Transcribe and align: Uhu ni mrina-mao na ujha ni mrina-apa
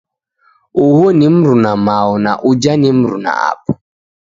Uhu 0.83 1.05
ni 1.17 1.27
mrina-mao 1.35 2.13
na 2.23 2.31
ujha 2.49 2.73
ni 2.79 2.89
mrina-apa 2.99 3.73